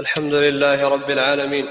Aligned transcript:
الحمد 0.00 0.34
لله 0.34 0.88
رب 0.88 1.10
العالمين 1.10 1.66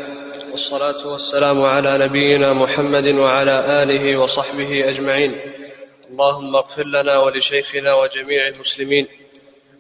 والصلاة 0.52 1.08
والسلام 1.08 1.62
على 1.62 1.98
نبينا 1.98 2.54
محمد 2.54 3.08
وعلى 3.08 3.84
آله 3.84 4.18
وصحبه 4.18 4.90
أجمعين. 4.90 5.42
اللهم 6.10 6.56
اغفر 6.56 6.84
لنا 6.84 7.18
ولشيخنا 7.18 7.94
وجميع 7.94 8.48
المسلمين. 8.48 9.08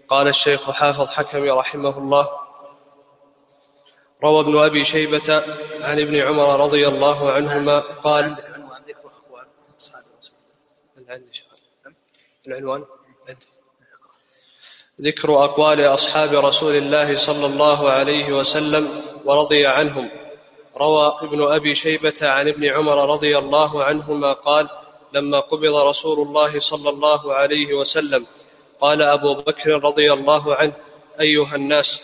قال 0.07 0.27
الشيخ 0.27 0.71
حافظ 0.71 1.07
حكم 1.07 1.49
رحمه 1.49 1.97
الله 1.97 2.29
روى 4.23 4.39
ابن 4.39 4.57
أبي 4.57 4.85
شيبة 4.85 5.43
عن 5.81 5.99
ابن 5.99 6.15
عمر 6.15 6.59
رضي 6.59 6.87
الله 6.87 7.31
عنهما 7.31 7.79
قال 7.79 8.35
ذكر. 8.87 9.11
العنوان؟ 12.47 12.85
ذكر 15.01 15.43
أقوال 15.43 15.81
أصحاب 15.81 16.33
رسول 16.33 16.75
الله 16.75 17.15
صلى 17.15 17.45
الله 17.45 17.89
عليه 17.89 18.33
وسلم 18.33 19.01
ورضي 19.25 19.65
عنهم. 19.65 20.09
روى 20.77 21.17
ابن 21.21 21.43
أبي 21.43 21.75
شيبة 21.75 22.13
عن 22.21 22.47
ابن 22.47 22.65
عمر 22.65 23.09
رضي 23.13 23.37
الله 23.37 23.83
عنهما 23.83 24.33
قال 24.33 24.69
لما 25.13 25.39
قبض 25.39 25.75
رسول 25.75 26.27
الله 26.27 26.59
صلى 26.59 26.89
الله 26.89 27.33
عليه 27.33 27.73
وسلم 27.73 28.25
قال 28.79 29.01
أبو 29.01 29.35
بكر 29.35 29.83
رضي 29.83 30.13
الله 30.13 30.55
عنه 30.55 30.73
أيها 31.19 31.55
الناس 31.55 32.01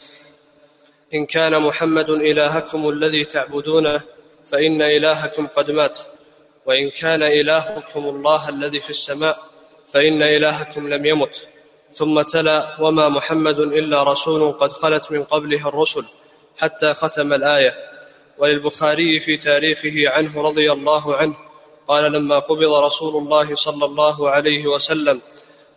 إن 1.14 1.26
كان 1.26 1.62
محمد 1.62 2.10
إلهكم 2.10 2.90
الذي 2.90 3.26
تعبدونه 3.26 4.02
فإن 4.46 4.82
إلهكم 4.82 5.48
قد 5.48 5.72
مات 5.72 6.00
وإن 6.66 6.90
كان 6.90 7.24
إلهكم 7.24 8.04
الله 8.10 8.50
الذي 8.50 8.80
في 8.82 8.90
السماء 8.90 9.38
فإن 9.88 10.22
إلهكم 10.22 10.88
لم 10.88 11.06
يمت. 11.06 11.48
ثم 11.98 12.22
تلا 12.22 12.76
وما 12.80 13.10
محمد 13.10 13.60
إلا 13.60 14.04
رسول 14.04 14.52
قد 14.52 14.72
خلت 14.72 15.12
من 15.12 15.24
قبله 15.24 15.70
الرسل 15.70 16.06
حتى 16.58 16.94
ختم 16.94 17.34
الآية. 17.34 17.74
وللبخاري 18.38 19.20
في 19.20 19.38
تاريخه 19.38 20.10
عنه 20.10 20.42
رضي 20.42 20.72
الله 20.72 21.16
عنه 21.16 21.36
قال 21.88 22.12
لما 22.12 22.40
قبض 22.40 22.74
رسول 22.74 23.24
الله 23.24 23.56
صلى 23.56 23.86
الله 23.86 24.30
عليه 24.30 24.68
وسلم 24.68 25.22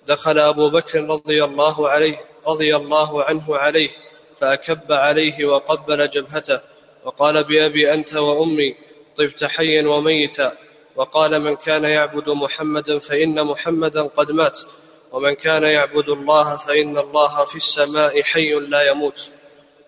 دخل 0.06 0.38
أبو 0.38 0.70
بكر 0.70 1.04
رضي 1.04 1.44
الله 1.44 1.88
عليه 1.88 2.20
رضي 2.46 2.76
الله 2.76 3.24
عنه 3.24 3.56
عليه 3.56 3.90
فأكب 4.36 4.92
عليه 4.92 5.44
وقبل 5.44 6.10
جبهته 6.10 6.60
وقال 7.04 7.44
بأبي 7.44 7.92
أنت 7.92 8.14
وأمي 8.14 8.74
طبت 9.16 9.44
حيا 9.44 9.88
وميتا 9.88 10.52
وقال 10.96 11.40
من 11.40 11.56
كان 11.56 11.84
يعبد 11.84 12.28
محمدا 12.30 12.98
فإن 12.98 13.44
محمدا 13.44 14.02
قد 14.02 14.30
مات 14.30 14.60
ومن 15.12 15.34
كان 15.34 15.62
يعبد 15.62 16.08
الله 16.08 16.56
فإن 16.56 16.98
الله 16.98 17.44
في 17.44 17.56
السماء 17.56 18.22
حي 18.22 18.54
لا 18.54 18.90
يموت. 18.90 19.30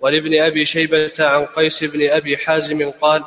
ولابن 0.00 0.40
أبي 0.40 0.64
شيبة 0.64 1.12
عن 1.20 1.46
قيس 1.46 1.84
بن 1.84 2.10
أبي 2.10 2.36
حازم 2.36 2.90
قال 2.90 3.24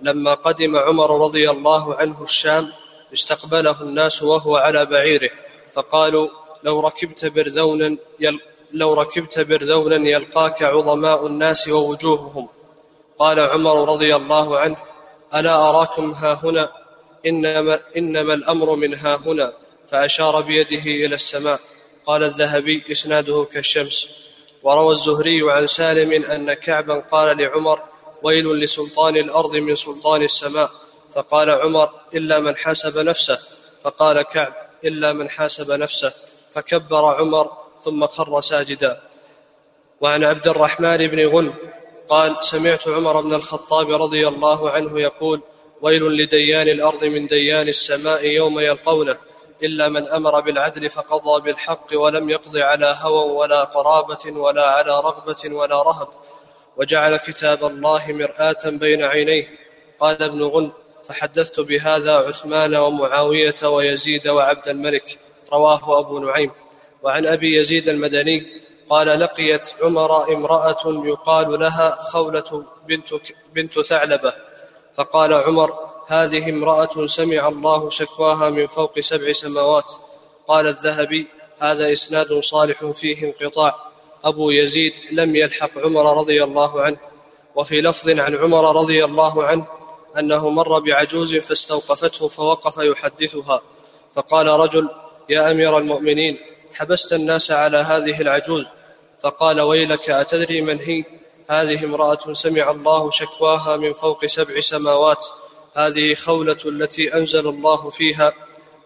لما 0.00 0.34
قدم 0.34 0.76
عمر 0.76 1.24
رضي 1.24 1.50
الله 1.50 1.94
عنه 1.94 2.22
الشام 2.22 2.72
استقبله 3.12 3.82
الناس 3.82 4.22
وهو 4.22 4.56
على 4.56 4.86
بعيره 4.86 5.30
فقالوا 5.72 6.28
لو 6.62 6.80
ركبت 6.80 7.24
برذونا 7.24 7.96
يل 8.20 8.40
لو 8.72 8.94
ركبت 8.94 9.40
برذونا 9.40 9.96
يلقاك 9.96 10.62
عظماء 10.62 11.26
الناس 11.26 11.68
ووجوههم. 11.68 12.48
قال 13.18 13.40
عمر 13.40 13.88
رضي 13.88 14.16
الله 14.16 14.58
عنه 14.58 14.76
ألا 15.34 15.68
أراكم 15.68 16.10
ها 16.10 16.40
هنا؟ 16.44 16.72
انما, 17.26 17.80
إنما 17.96 18.34
الأمر 18.34 18.76
من 18.76 18.94
ها 18.94 19.16
هنا. 19.16 19.52
فأشار 19.90 20.40
بيده 20.40 20.82
إلى 20.82 21.14
السماء. 21.14 21.60
قال 22.06 22.24
الذهبي 22.24 22.84
إسناده 22.92 23.46
كالشمس. 23.52 24.08
وروى 24.62 24.92
الزهري 24.92 25.52
عن 25.52 25.66
سالم 25.66 26.24
أن 26.24 26.52
كعبا 26.52 27.00
قال 27.00 27.38
لعمر 27.38 27.82
ويل 28.22 28.60
لسلطان 28.60 29.16
الأرض 29.16 29.56
من 29.56 29.74
سلطان 29.74 30.22
السماء 30.22 30.70
فقال 31.12 31.50
عمر 31.50 31.90
إلا 32.14 32.38
من 32.38 32.56
حاسب 32.56 32.98
نفسه 32.98 33.38
فقال 33.84 34.22
كعب 34.22 34.54
إلا 34.84 35.12
من 35.12 35.30
حاسب 35.30 35.70
نفسه 35.72 36.12
فكبر 36.50 37.04
عمر 37.04 37.52
ثم 37.82 38.06
خر 38.06 38.40
ساجدا. 38.40 39.00
وعن 40.00 40.24
عبد 40.24 40.48
الرحمن 40.48 40.96
بن 40.96 41.28
غن 41.28 41.54
قال 42.08 42.44
سمعت 42.44 42.88
عمر 42.88 43.20
بن 43.20 43.34
الخطاب 43.34 43.90
رضي 44.02 44.28
الله 44.28 44.70
عنه 44.70 45.00
يقول 45.00 45.40
ويل 45.82 46.02
لديان 46.02 46.68
الأرض 46.68 47.04
من 47.04 47.26
ديان 47.26 47.68
السماء 47.68 48.26
يوم 48.26 48.60
يلقونه 48.60 49.18
إلا 49.62 49.88
من 49.88 50.08
أمر 50.08 50.40
بالعدل 50.40 50.90
فقضى 50.90 51.40
بالحق 51.42 51.86
ولم 51.94 52.30
يقض 52.30 52.56
على 52.56 52.96
هوى 53.00 53.32
ولا 53.32 53.64
قرابة 53.64 54.32
ولا 54.40 54.66
على 54.70 54.90
رغبة 54.90 55.54
ولا 55.54 55.82
رهب 55.82 56.08
وجعل 56.76 57.16
كتاب 57.16 57.64
الله 57.64 58.02
مرآة 58.08 58.64
بين 58.64 59.04
عينيه. 59.04 59.48
قال 60.00 60.22
ابن 60.22 60.42
غن 60.42 60.70
فحدثت 61.04 61.60
بهذا 61.60 62.16
عثمان 62.16 62.74
ومعاوية 62.74 63.54
ويزيد 63.64 64.28
وعبد 64.28 64.68
الملك. 64.68 65.18
رواه 65.52 65.98
أبو 65.98 66.18
نعيم. 66.18 66.50
وعن 67.02 67.26
أبي 67.26 67.56
يزيد 67.56 67.88
المدني 67.88 68.62
قال 68.90 69.20
لقيت 69.20 69.74
عمر 69.82 70.32
امرأة 70.32 70.82
يقال 70.84 71.60
لها 71.60 71.90
خولة 72.00 72.64
بنت 72.88 73.08
بنت 73.54 73.80
ثعلبة. 73.80 74.32
فقال 74.94 75.34
عمر 75.34 75.87
هذه 76.10 76.50
امرأة 76.50 77.06
سمع 77.06 77.48
الله 77.48 77.90
شكواها 77.90 78.50
من 78.50 78.66
فوق 78.66 79.00
سبع 79.00 79.32
سماوات. 79.32 79.92
قال 80.48 80.66
الذهبي 80.66 81.26
هذا 81.60 81.92
إسناد 81.92 82.40
صالح 82.40 82.84
فيه 82.84 83.26
انقطاع. 83.26 83.74
أبو 84.24 84.50
يزيد 84.50 84.92
لم 85.12 85.36
يلحق 85.36 85.78
عمر 85.78 86.18
رضي 86.18 86.44
الله 86.44 86.82
عنه. 86.82 86.96
وفي 87.54 87.80
لفظ 87.80 88.10
عن 88.10 88.36
عمر 88.36 88.76
رضي 88.76 89.04
الله 89.04 89.44
عنه 89.44 89.66
أنه 90.18 90.48
مر 90.48 90.78
بعجوز 90.78 91.36
فاستوقفته 91.36 92.28
فوقف 92.28 92.76
يحدثها. 92.78 93.60
فقال 94.16 94.46
رجل 94.46 94.88
يا 95.28 95.50
أمير 95.50 95.78
المؤمنين 95.78 96.38
حبست 96.74 97.12
الناس 97.12 97.50
على 97.50 97.76
هذه 97.76 98.20
العجوز. 98.20 98.66
فقال 99.20 99.60
ويلك 99.60 100.10
أتدري 100.10 100.60
من 100.60 100.80
هي؟ 100.80 101.04
هذه 101.50 101.84
امرأة 101.84 102.32
سمع 102.32 102.70
الله 102.70 103.10
شكواها 103.10 103.76
من 103.76 103.92
فوق 103.92 104.26
سبع 104.26 104.60
سماوات. 104.60 105.26
هذه 105.76 106.14
خولة 106.14 106.56
التي 106.66 107.14
أنزل 107.14 107.48
الله 107.48 107.90
فيها. 107.90 108.32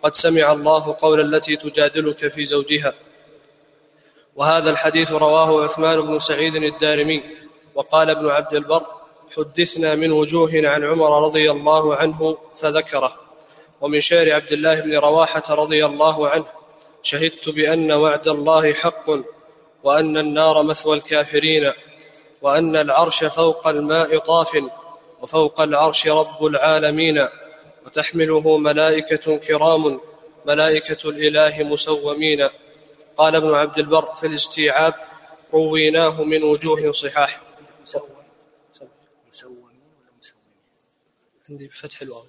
قد 0.02 0.16
سمع 0.16 0.52
الله 0.52 0.96
قول 1.00 1.34
التي 1.34 1.56
تجادلك 1.56 2.28
في 2.28 2.46
زوجها. 2.46 2.94
وهذا 4.36 4.70
الحديث 4.70 5.12
رواه 5.12 5.64
عثمان 5.64 6.00
بن 6.00 6.18
سعيد 6.18 6.56
الدارمي. 6.56 7.22
وقال 7.74 8.10
ابن 8.10 8.28
عبد 8.28 8.54
البر 8.54 8.86
حدثنا 9.36 9.94
من 9.94 10.12
وجوه 10.12 10.50
عن 10.54 10.84
عمر 10.84 11.24
رضي 11.24 11.50
الله 11.50 11.96
عنه 11.96 12.38
فذكره. 12.56 13.20
ومن 13.80 14.00
شعر 14.00 14.32
عبد 14.32 14.52
الله 14.52 14.80
بن 14.80 14.98
رواحة 14.98 15.42
رضي 15.50 15.86
الله 15.86 16.28
عنه 16.28 16.44
شهدت 17.02 17.48
بأن 17.48 17.92
وعد 17.92 18.28
الله 18.28 18.72
حق 18.72 19.10
وأن 19.84 20.16
النار 20.16 20.62
مثوى 20.62 20.96
الكافرين 20.96 21.72
وأن 22.42 22.76
العرش 22.76 23.24
فوق 23.24 23.68
الماء 23.68 24.18
طاف. 24.18 24.64
وفوق 25.22 25.60
العرش 25.60 26.08
رب 26.08 26.46
العالمين 26.46 27.28
وتحمله 27.86 28.58
ملائكة 28.58 29.36
كرام 29.36 30.00
ملائكة 30.46 31.08
الإله 31.08 31.62
مسومين. 31.62 32.48
قال 33.16 33.36
ابن 33.36 33.54
عبد 33.54 33.78
البر 33.78 34.14
في 34.14 34.26
الاستيعاب 34.26 34.94
رويناه 35.54 36.24
من 36.24 36.42
وجوه 36.42 36.92
صحاح. 36.92 37.42
عندي 41.50 41.66
بفتح 41.66 42.02
الواو. 42.02 42.26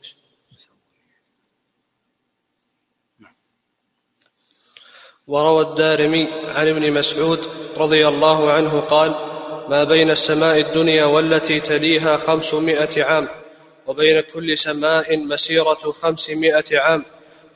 وروى 5.27 5.61
الدارمي 5.61 6.27
عن 6.47 6.67
ابن 6.67 6.93
مسعود 6.93 7.39
رضي 7.77 8.07
الله 8.07 8.51
عنه 8.51 8.79
قال 8.79 9.32
ما 9.69 9.83
بين 9.83 10.11
السماء 10.11 10.59
الدنيا 10.59 11.05
والتي 11.05 11.59
تليها 11.59 12.17
خمسمائة 12.17 13.03
عام 13.03 13.27
وبين 13.87 14.21
كل 14.21 14.57
سماء 14.57 15.17
مسيرة 15.17 15.73
خمسمائة 16.01 16.79
عام 16.79 17.05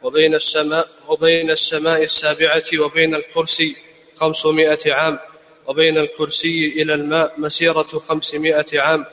وبين 0.04 0.36
السماء 0.36 0.88
وبين 1.08 1.52
السماء 1.52 2.04
السابعة 2.04 2.64
وبين 2.80 3.16
الكرسي 3.16 3.76
خمسمائة 4.16 4.94
عام 4.94 5.20
وبين 5.68 5.98
الكرسي 5.98 6.74
إلى 6.82 6.94
الماء 6.94 7.34
مسيرة 7.38 7.84
خمسمائة 8.08 8.80
عام 8.80 9.06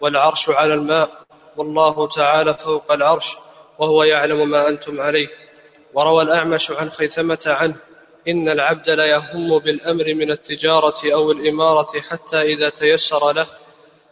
والعرش 0.00 0.50
على 0.50 0.74
الماء 0.74 1.10
والله 1.56 2.08
تعالى 2.08 2.54
فوق 2.54 2.92
العرش 2.92 3.36
وهو 3.78 4.02
يعلم 4.04 4.50
ما 4.50 4.68
أنتم 4.68 5.00
عليه. 5.00 5.28
وروى 5.94 6.22
الأعمش 6.22 6.70
عن 6.70 6.90
خيثمة 6.90 7.38
عنه 7.46 7.76
إن 8.28 8.48
العبد 8.48 8.90
ليهم 8.90 9.58
بالأمر 9.58 10.14
من 10.14 10.30
التجارة 10.30 11.14
أو 11.14 11.32
الإمارة 11.32 12.00
حتى 12.00 12.42
إذا 12.42 12.68
تيسر 12.68 13.32
له. 13.32 13.46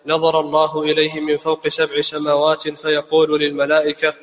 نظر 0.07 0.41
الله 0.41 0.83
إليه 0.83 1.21
من 1.21 1.37
فوق 1.37 1.69
سبع 1.69 2.01
سماوات 2.01 2.69
فيقول 2.69 3.41
للملائكة 3.41 4.15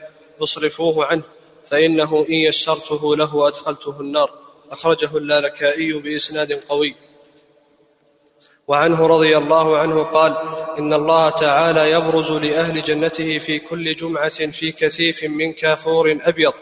أصرفوه 0.43 1.05
عنه 1.05 1.23
فإنه 1.65 2.25
إن 2.29 2.33
يسرته 2.33 3.15
له 3.15 3.47
أدخلته 3.47 3.99
النار. 3.99 4.33
أخرجه 4.71 5.17
اللالكائي 5.17 5.93
بإسناد 5.93 6.63
قوي. 6.63 6.95
وعنه 8.67 9.07
رضي 9.07 9.37
الله 9.37 9.77
عنه 9.77 10.03
قال 10.03 10.37
إن 10.79 10.93
الله 10.93 11.29
تعالى 11.29 11.91
يبرز 11.91 12.31
لأهل 12.31 12.83
جنته 12.83 13.37
في 13.37 13.59
كل 13.59 13.95
جمعة 13.95 14.51
في 14.51 14.71
كثيف 14.71 15.23
من 15.23 15.53
كافور 15.53 16.17
أبيض. 16.21 16.53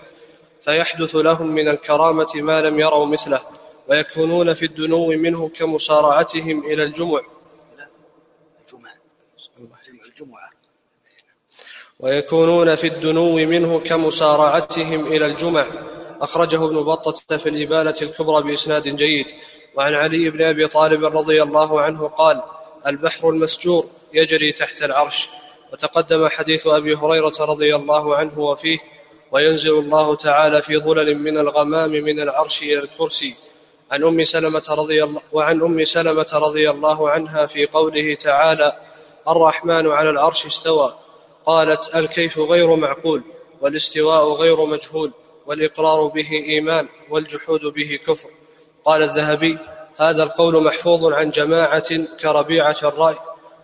فيحدث 0.61 1.15
لهم 1.15 1.47
من 1.47 1.67
الكرامة 1.67 2.27
ما 2.35 2.61
لم 2.61 2.79
يروا 2.79 3.05
مثله 3.05 3.41
ويكونون 3.89 4.53
في 4.53 4.65
الدنو 4.65 5.07
منه 5.07 5.49
كمسارعتهم 5.49 6.65
إلى 6.65 6.83
الجمع. 6.83 7.21
الجمعة 8.61 9.79
الجمعة 10.07 10.49
ويكونون 11.99 12.75
في 12.75 12.87
الدنو 12.87 13.35
منه 13.35 13.79
كمسارعتهم 13.79 15.07
إلى 15.07 15.25
الجمع. 15.25 15.67
أخرجه 16.21 16.65
ابن 16.65 16.81
بطة 16.83 17.37
في 17.37 17.49
الإبانة 17.49 17.95
الكبرى 18.01 18.43
بإسناد 18.43 18.95
جيد. 18.95 19.27
وعن 19.75 19.93
علي 19.93 20.29
بن 20.29 20.41
أبي 20.41 20.67
طالب 20.67 21.05
رضي 21.05 21.43
الله 21.43 21.81
عنه 21.81 22.07
قال 22.07 22.43
البحر 22.87 23.29
المسجور 23.29 23.85
يجري 24.13 24.51
تحت 24.51 24.83
العرش. 24.83 25.29
وتقدم 25.73 26.27
حديث 26.27 26.67
أبي 26.67 26.95
هريرة 26.95 27.33
رضي 27.39 27.75
الله 27.75 28.15
عنه 28.15 28.39
وفيه 28.39 28.79
وينزل 29.31 29.79
الله 29.79 30.15
تعالى 30.15 30.61
في 30.61 30.77
ظلل 30.77 31.17
من 31.17 31.37
الغمام 31.37 31.91
من 31.91 32.19
العرش 32.19 32.63
إلى 32.63 32.79
الكرسي. 32.79 33.35
عن 33.91 34.03
أم 34.03 34.23
سلمة 34.23 34.63
رضي 34.69 35.03
الله 35.03 35.21
وعن 35.31 35.61
أم 35.61 35.85
سلمة 35.85 36.29
رضي 36.33 36.69
الله 36.69 37.09
عنها 37.09 37.45
في 37.45 37.65
قوله 37.65 38.15
تعالى 38.15 38.73
الرحمن 39.27 39.91
على 39.91 40.09
العرش 40.09 40.45
استوى. 40.45 40.95
قالت 41.45 41.95
الكيف 41.95 42.39
غير 42.39 42.75
معقول 42.75 43.23
والاستواء 43.61 44.33
غير 44.33 44.65
مجهول 44.65 45.11
والإقرار 45.45 46.07
به 46.07 46.31
إيمان 46.31 46.87
والجحود 47.09 47.61
به 47.61 47.99
كفر. 48.07 48.29
قال 48.85 49.03
الذهبي 49.03 49.57
هذا 49.97 50.23
القول 50.23 50.63
محفوظ 50.63 51.05
عن 51.05 51.31
جماعة 51.31 52.05
كربيعة 52.19 52.77
الرأي 52.83 53.15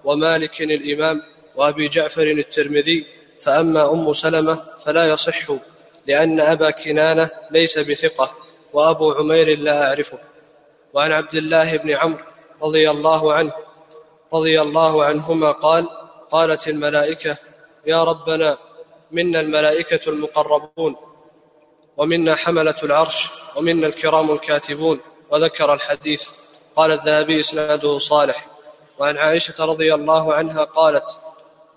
ومالك 0.03 0.61
الإمام 0.61 1.21
وأبي 1.55 1.87
جعفر 1.87 2.23
الترمذي 2.23 3.05
فأما 3.41 3.91
أم 3.91 4.13
سلمة 4.13 4.63
فلا 4.85 5.09
يصح 5.09 5.51
لأن 6.07 6.39
أبا 6.39 6.71
كنانة 6.71 7.29
ليس 7.51 7.79
بثقة 7.79 8.31
وأبو 8.73 9.11
عمير 9.11 9.59
لا 9.59 9.87
أعرفه. 9.87 10.17
وعن 10.93 11.11
عبد 11.11 11.35
الله 11.35 11.77
بن 11.77 11.91
عمرو 11.91 12.23
رضي 12.63 12.89
الله 12.89 13.33
عنه 13.33 13.51
رضي 14.33 14.61
الله 14.61 15.03
عنهما 15.03 15.51
قال 15.51 15.89
قالت 16.31 16.67
الملائكة 16.67 17.37
يا 17.85 18.03
ربنا 18.03 18.57
منا 19.11 19.39
الملائكة 19.39 20.09
المقربون 20.09 20.95
ومنا 21.97 22.35
حملة 22.35 22.75
العرش 22.83 23.29
ومنا 23.55 23.87
الكرام 23.87 24.31
الكاتبون 24.31 24.99
وذكر 25.31 25.73
الحديث. 25.73 26.29
قال 26.75 26.91
الذهبي 26.91 27.39
إسناده 27.39 27.99
صالح. 27.99 28.47
وعن 28.99 29.17
عائشة 29.17 29.65
رضي 29.65 29.93
الله 29.93 30.33
عنها 30.33 30.63
قالت 30.63 31.19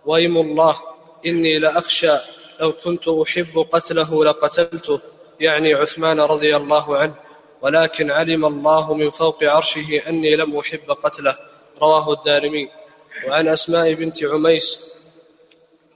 ويم 0.06 0.36
الله 0.38 0.89
إني 1.26 1.58
لاخشى 1.58 2.12
لو 2.60 2.72
كنت 2.72 3.08
أحب 3.08 3.66
قتله 3.72 4.24
لقتلته 4.24 5.00
يعني 5.40 5.74
عثمان 5.74 6.20
رضي 6.20 6.56
الله 6.56 6.96
عنه. 6.96 7.14
ولكن 7.62 8.10
علم 8.10 8.44
الله 8.44 8.94
من 8.94 9.10
فوق 9.10 9.44
عرشه 9.44 10.02
أني 10.08 10.36
لم 10.36 10.58
أحب 10.58 10.90
قتله. 10.90 11.36
رواه 11.82 12.12
الدارمي. 12.12 12.80
وعن 13.26 13.48
أسماء 13.48 13.94
بنت 13.94 14.24
عميس 14.24 14.90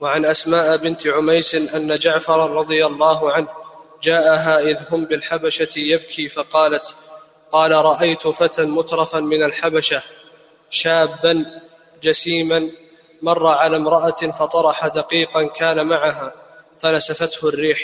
وعن 0.01 0.25
أسماء 0.25 0.77
بنت 0.77 1.07
عميس 1.07 1.55
أن 1.55 1.97
جعفر 1.97 2.51
رضي 2.51 2.85
الله 2.85 3.31
عنه 3.31 3.47
جاءها 4.03 4.59
إذ 4.59 4.77
هم 4.89 5.05
بالحبشة 5.05 5.79
يبكي 5.79 6.29
فقالت 6.29 6.95
قال 7.51 7.71
رأيت 7.71 8.27
فتى 8.27 8.61
مترفا 8.63 9.19
من 9.19 9.43
الحبشة 9.43 10.01
شابا 10.69 11.61
جسيما 12.03 12.69
مر 13.25 13.47
على 13.47 13.77
امرأة 13.77 14.21
فطرح 14.39 14.87
دقيقا 14.87 15.47
كان 15.47 15.87
معها 15.87 16.33
فنسفته 16.79 17.49
الريح 17.49 17.79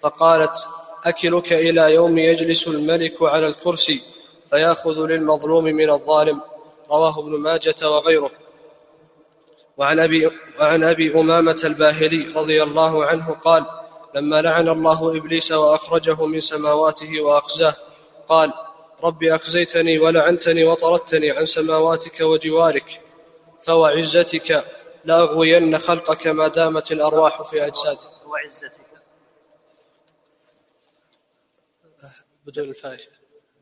فقالت 0.00 0.66
أكلك 1.04 1.52
إلى 1.52 1.94
يوم 1.94 2.18
يجلس 2.18 2.68
الملك 2.68 3.22
على 3.22 3.46
الكرسي 3.46 4.02
فيأخذ 4.50 5.06
للمظلوم 5.06 5.64
من 5.64 5.90
الظالم. 5.90 6.40
رواه 6.90 7.18
ابن 7.18 7.30
ماجة 7.30 7.90
وغيره. 7.90 8.30
وعن 9.76 9.98
أبي 10.00 10.30
وعن 10.60 10.84
أبي 10.84 11.20
أمامة 11.20 11.60
الباهلي 11.64 12.32
رضي 12.36 12.62
الله 12.62 13.04
عنه 13.04 13.36
قال 13.44 13.64
لما 14.14 14.42
لعن 14.42 14.68
الله 14.68 15.16
إبليس 15.16 15.52
وأخرجه 15.52 16.26
من 16.26 16.40
سماواته 16.40 17.20
وأخزاه 17.20 17.74
قال 18.28 18.52
رب 19.04 19.24
أخزيتني 19.24 19.98
ولعنتني 19.98 20.64
وطردتني 20.64 21.30
عن 21.30 21.46
سماواتك 21.46 22.20
وجوارك 22.20 23.00
فوعزتك 23.62 24.64
لأغوين 25.04 25.78
خلقك 25.78 26.26
ما 26.26 26.48
دامت 26.48 26.92
الأرواح 26.92 27.42
في 27.42 27.66
أجسادك. 27.66 28.26
وعزتك. 28.26 28.80
بدون 32.46 32.68
الفاء 32.68 32.98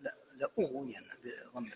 لا 0.03 0.15
لأغوين 0.37 1.05
بضم. 1.55 1.71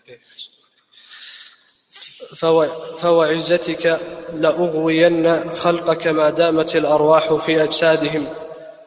فو- 2.35 2.95
فوعزتك 2.95 3.99
لأغوين 4.33 5.49
خلقك 5.55 6.07
ما 6.07 6.29
دامت 6.29 6.75
الأرواح 6.75 7.33
في 7.33 7.63
أجسادهم. 7.63 8.33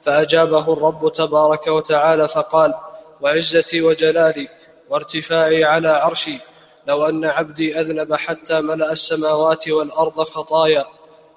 فأجابه 0.02 0.72
الرب 0.72 1.12
تبارك 1.12 1.66
وتعالى 1.66 2.28
فقال 2.28 2.74
وعزتي 3.20 3.80
وجلالي 3.82 4.48
وارتفاعي 4.90 5.64
على 5.64 5.88
عرشي 5.88 6.38
لو 6.90 7.04
أن 7.08 7.24
عبدي 7.24 7.80
أذنب 7.80 8.14
حتى 8.14 8.60
ملأ 8.60 8.92
السماوات 8.92 9.68
والأرض 9.68 10.22
خطايا 10.22 10.84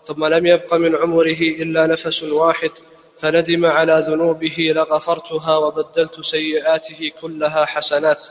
ثم 0.05 0.25
لم 0.25 0.45
يبق 0.45 0.73
من 0.73 0.95
عمره 0.95 1.41
إلا 1.63 1.87
نفس 1.87 2.23
واحد 2.23 2.71
فندم 3.17 3.65
على 3.65 4.05
ذنوبه 4.07 4.73
لغفرتها 4.75 5.57
وبدلت 5.57 6.21
سيئاته 6.21 7.11
كلها 7.21 7.65
حسنات. 7.65 8.25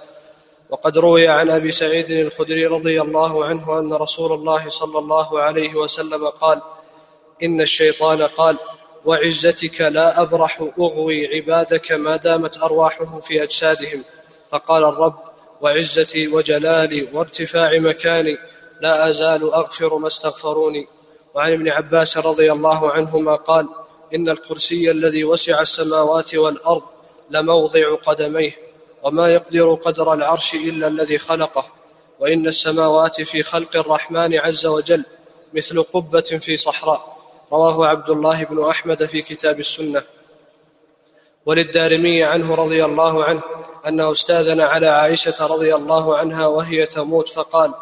وقد 0.71 0.99
روي 0.99 1.29
عن 1.29 1.51
أبي 1.51 1.71
سعيد 1.71 2.11
الخدري 2.11 2.67
رضي 2.67 3.03
الله 3.03 3.45
عنه 3.45 3.79
أن 3.79 3.93
رسول 3.93 4.33
الله 4.33 4.69
صلى 4.69 4.99
الله 4.99 5.41
عليه 5.41 5.75
وسلم 5.75 6.29
قال 6.29 6.63
إن 7.43 7.61
الشيطان 7.61 8.23
قال 8.23 8.57
وعزتك 9.05 9.81
لا 9.81 10.21
أبرح 10.23 10.61
أغوي 10.79 11.37
عبادك 11.37 11.93
ما 11.93 12.17
دامت 12.17 12.63
أرواحهم 12.63 13.21
في 13.21 13.43
أجسادهم. 13.43 14.05
فقال 14.51 14.85
الرب 14.85 15.32
وعزتي 15.63 16.29
وجلالي 16.29 17.09
وارتفاع 17.13 17.79
مكاني 17.79 18.39
لا 18.81 19.09
أزال 19.09 19.53
أغفر 19.53 19.99
ما 19.99 20.07
استغفروني. 20.07 20.87
وعن 21.35 21.53
ابن 21.53 21.69
عباس 21.69 22.19
رضي 22.19 22.53
الله 22.53 22.91
عنهما 22.91 23.35
قال 23.35 23.69
إن 24.15 24.29
الكرسي 24.29 24.91
الذي 24.91 25.25
وسع 25.25 25.61
السماوات 25.61 26.35
والأرض 26.35 26.83
لموضع 27.31 27.95
قدميه 27.95 28.57
وما 29.03 29.29
يقدر 29.29 29.75
قدر 29.75 30.13
العرش 30.13 30.55
إلا 30.55 30.87
الذي 30.89 31.19
خلقه. 31.19 31.67
وإن 32.21 32.47
السماوات 32.47 33.21
في 33.21 33.43
خلق 33.43 33.77
الرحمن 33.77 34.35
عز 34.35 34.67
وجل 34.67 35.05
مثل 35.55 35.83
قبة 35.83 36.21
في 36.21 36.57
صحراء. 36.57 37.19
رواه 37.53 37.87
عبد 37.87 38.11
الله 38.11 38.45
بن 38.45 38.65
أحمد 38.65 39.05
في 39.05 39.23
كتاب 39.23 39.61
السنة. 39.61 40.03
وللدارمي 41.47 42.25
عنه 42.25 42.55
رضي 42.55 42.85
الله 42.85 43.25
عنه 43.25 43.43
انه 43.89 44.13
استاذن 44.13 44.61
على 44.61 44.87
عائشة 44.87 45.47
رضي 45.47 45.75
الله 45.75 46.17
عنها 46.17 46.47
وهي 46.47 46.87
تموت 46.87 47.29
فقال 47.29 47.75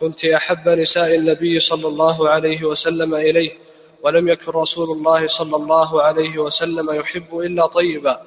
كنت 0.00 0.24
أحب 0.24 0.68
نساء 0.68 1.14
النبي 1.14 1.60
صلى 1.60 1.88
الله 1.88 2.28
عليه 2.28 2.64
وسلم 2.64 3.14
إليه 3.14 3.58
ولم 4.02 4.28
يكن 4.28 4.52
رسول 4.52 4.96
الله 4.96 5.26
صلى 5.26 5.56
الله 5.56 6.02
عليه 6.02 6.38
وسلم 6.38 6.94
يحب 6.94 7.38
إلا 7.38 7.66
طيبا 7.66 8.22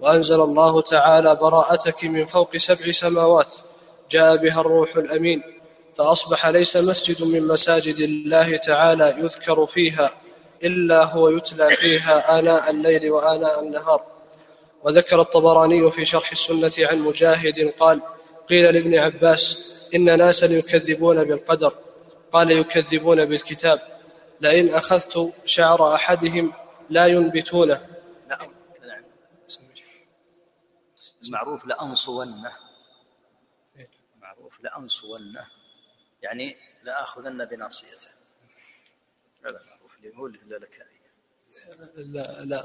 وأنزل 0.00 0.40
الله 0.40 0.80
تعالى 0.80 1.34
براءتك 1.34 2.04
من 2.04 2.26
فوق 2.26 2.56
سبع 2.56 2.92
سماوات 2.92 3.56
جاء 4.10 4.36
بها 4.36 4.60
الروح 4.60 4.96
الأمين 4.96 5.42
فأصبح 5.94 6.46
ليس 6.46 6.76
مسجد 6.76 7.22
من 7.28 7.48
مساجد 7.48 7.98
الله 7.98 8.56
تعالى 8.56 9.14
يذكر 9.18 9.66
فيها 9.66 10.10
إلا 10.64 11.04
هو 11.04 11.28
يتلى 11.28 11.70
فيها 11.70 12.38
آناء 12.38 12.70
الليل 12.70 13.10
وآناء 13.10 13.60
النهار. 13.60 14.13
وذكر 14.84 15.20
الطبراني 15.20 15.90
في 15.90 16.04
شرح 16.04 16.30
السنة 16.30 16.88
عن 16.88 16.98
مجاهد 16.98 17.68
قال 17.68 18.02
قيل 18.48 18.74
لابن 18.74 18.94
عباس 18.94 19.74
إن 19.94 20.18
ناسا 20.18 20.46
يكذبون 20.46 21.24
بالقدر 21.24 21.78
قال 22.32 22.50
يكذبون 22.50 23.24
بالكتاب 23.24 23.80
لئن 24.40 24.74
أخذت 24.74 25.32
شعر 25.44 25.94
أحدهم 25.94 26.52
لا 26.90 27.06
ينبتونه. 27.06 27.86
لا 28.28 28.36
كذا 28.36 29.04
المعروف 31.24 31.64
لأنصونه 31.66 32.52
معروف 34.20 34.60
لأنصونه 34.60 35.46
يعني 36.22 36.56
لآخذن 36.82 37.44
بناصيته. 37.44 38.08
هذا 39.44 39.60
معروف 39.70 40.16
هو 40.16 40.26
اللالكائي 40.26 41.03
لا 41.96 42.44
لا؟ 42.44 42.62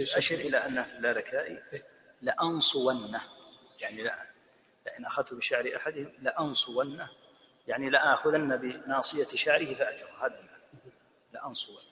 أشر 0.00 0.34
إلى 0.34 0.56
أنه 0.56 0.82
في 0.82 0.96
اللالكائي 0.96 1.62
لأنصونه 2.22 3.22
يعني 3.80 4.02
لا 4.02 4.26
لئن 4.86 5.04
أخذت 5.04 5.34
بشعر 5.34 5.76
أحدهم 5.76 6.12
لأنصونه 6.18 7.10
يعني 7.66 7.90
لآخذن 7.90 8.56
بناصية 8.56 9.28
شعره 9.28 9.74
فأجره 9.74 10.26
هذا 10.26 10.40
المعنى. 10.40 10.92
لأنصون. 11.32 11.82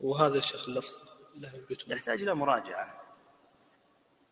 وهذا 0.00 0.38
الشيخ 0.38 0.68
اللفظ 0.68 1.02
لا 1.34 1.50
ينبتون. 1.54 1.96
يحتاج 1.96 2.22
إلى 2.22 2.34
مراجعة. 2.34 3.02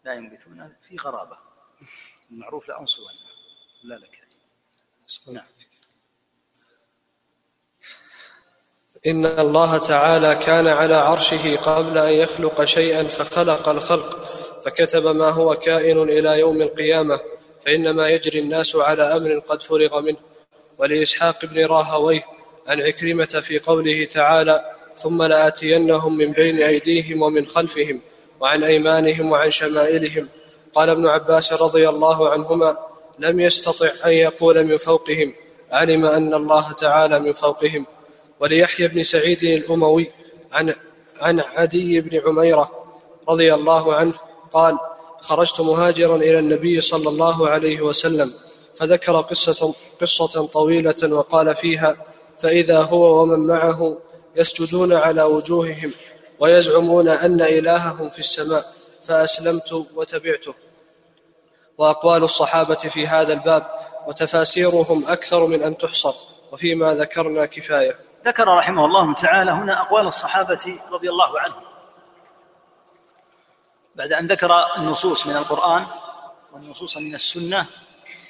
لا 0.05 0.15
ينبتون 0.15 0.77
في 0.89 0.97
غرابة. 0.97 1.39
المعروف 2.31 2.69
لأنصون 2.69 3.13
لا 3.83 3.95
لك 3.95 4.25
نعم. 5.29 5.47
إن 9.07 9.27
الله 9.27 9.79
تعالى 9.79 10.35
كان 10.35 10.67
على 10.67 10.95
عرشه 10.95 11.57
قبل 11.57 11.99
أن 11.99 12.13
يخلق 12.13 12.65
شيئا 12.65 13.03
فخلق 13.03 13.69
الخلق 13.69 14.19
فكتب 14.65 15.07
ما 15.07 15.31
هو 15.31 15.55
كائن 15.55 16.03
إلى 16.03 16.39
يوم 16.39 16.63
القيامة 16.63 17.21
فإنما 17.67 18.09
يجري 18.09 18.39
الناس 18.39 18.77
على 18.77 19.03
أمر 19.03 19.39
قد 19.39 19.63
فرغ 19.63 20.01
منه. 20.01 20.17
ولإسحاق 20.79 21.45
بن 21.45 21.67
راهويه 21.67 22.23
عن 22.67 22.81
عكرمة 22.81 23.25
في 23.25 23.59
قوله 23.59 24.05
تعالى 24.05 24.71
ثم 24.97 25.23
لآتينهم 25.23 26.19
من 26.19 26.33
بين 26.33 26.63
أيديهم 26.63 27.23
ومن 27.23 27.47
خلفهم 27.47 28.01
وعن 28.41 28.65
أيمانهم 28.65 29.31
وعن 29.31 29.51
شمائلهم 29.51 30.29
قال 30.75 30.91
ابن 30.91 31.07
عباس 31.07 31.53
رضي 31.53 31.89
الله 31.89 32.31
عنهما 32.31 32.77
لم 33.19 33.41
يستطع 33.41 33.91
أن 34.07 34.11
يقول 34.11 34.65
من 34.65 34.77
فوقهم 34.77 35.35
علم 35.73 36.07
أن 36.07 36.35
الله 36.35 36.73
تعالى 36.73 37.21
من 37.21 37.33
فوقهم 37.33 37.87
وليحيى 38.41 38.89
بن 38.89 39.03
سعيد 39.03 39.43
الأموي 39.43 40.11
عن 40.53 40.75
عن 41.21 41.41
عدي 41.41 42.01
بن 42.01 42.21
عميرة 42.27 42.71
رضي 43.29 43.55
الله 43.55 43.95
عنه 43.95 44.15
قال 44.53 44.79
خرجت 45.19 45.61
مهاجرا 45.61 46.17
إلى 46.17 46.39
النبي 46.39 46.81
صلى 46.81 47.09
الله 47.09 47.49
عليه 47.49 47.81
وسلم 47.81 48.33
فذكر 48.75 49.21
قصة 49.21 49.75
قصة 50.01 50.47
طويلة 50.47 50.95
وقال 51.03 51.57
فيها 51.57 51.97
فإذا 52.39 52.79
هو 52.79 53.23
ومن 53.23 53.39
معه 53.39 53.99
يسجدون 54.37 54.93
على 54.93 55.23
وجوههم 55.23 55.93
ويزعمون 56.41 57.09
أن 57.09 57.41
إلههم 57.41 58.11
في 58.11 58.19
السماء 58.19 58.65
فأسلمت 59.03 59.73
وتبعته. 59.95 60.55
وأقوال 61.79 62.25
الصحابة 62.25 62.75
في 62.75 63.07
هذا 63.07 63.33
الباب 63.33 63.67
وتفاسيرهم 64.07 65.05
أكثر 65.09 65.47
من 65.47 65.63
أن 65.63 65.77
تحصر 65.77 66.15
وفيما 66.53 66.95
ذكرنا 66.95 67.47
كفاية. 67.47 67.99
ذكر 68.25 68.49
رحمه 68.49 68.85
الله 68.85 69.15
تعالى 69.15 69.51
هنا 69.51 69.81
أقوال 69.81 70.07
الصحابة 70.07 70.81
رضي 70.91 71.11
الله 71.11 71.41
عنهم. 71.41 71.63
بعد 73.95 74.13
أن 74.13 74.27
ذكر 74.27 74.77
النصوص 74.77 75.27
من 75.27 75.37
القرآن 75.37 75.87
والنصوص 76.53 76.97
من 76.97 77.15
السنة 77.15 77.67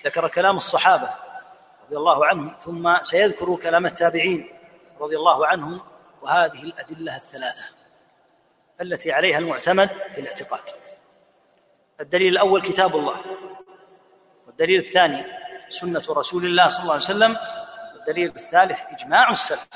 ذكر 0.04 0.28
كلام 0.28 0.56
الصحابة 0.56 1.10
رضي 1.86 1.96
الله 1.96 2.26
عنهم 2.26 2.54
ثم 2.60 3.02
سيذكر 3.02 3.56
كلام 3.56 3.86
التابعين 3.86 4.48
رضي 5.00 5.16
الله 5.16 5.46
عنهم 5.46 5.80
وهذه 6.22 6.62
الأدلة 6.62 7.16
الثلاثة 7.16 7.64
التي 8.80 9.12
عليها 9.12 9.38
المعتمد 9.38 9.88
في 10.14 10.20
الاعتقاد. 10.20 10.62
الدليل 12.00 12.32
الأول 12.32 12.62
كتاب 12.62 12.96
الله 12.96 13.16
والدليل 14.46 14.78
الثاني 14.78 15.24
سنة 15.68 16.02
رسول 16.08 16.44
الله 16.44 16.68
صلى 16.68 16.82
الله 16.82 16.92
عليه 16.92 17.04
وسلم 17.04 17.36
والدليل 18.04 18.28
الثالث 18.36 18.80
إجماع 18.92 19.30
السلف. 19.30 19.68